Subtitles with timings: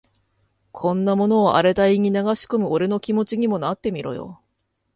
[0.71, 4.41] こんなものを荒れた胃に流し込む俺の気持ちにもなってみろよ。